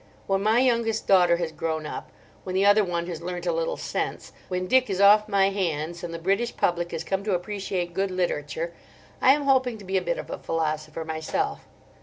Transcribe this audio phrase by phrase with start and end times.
[0.25, 2.09] When my youngest daughter has grown up,
[2.43, 6.03] when the other one has learnt a little sense, when Dick is off my hands,
[6.03, 8.73] and the British public has come to appreciate good literature,
[9.21, 11.61] I am hoping to be a bit of a philosopher myself.